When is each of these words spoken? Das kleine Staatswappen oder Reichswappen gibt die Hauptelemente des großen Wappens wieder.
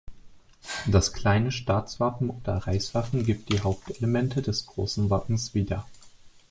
Das 0.91 1.13
kleine 1.13 1.51
Staatswappen 1.51 2.31
oder 2.31 2.57
Reichswappen 2.57 3.23
gibt 3.23 3.49
die 3.53 3.59
Hauptelemente 3.59 4.41
des 4.41 4.65
großen 4.65 5.11
Wappens 5.11 5.53
wieder. 5.53 5.85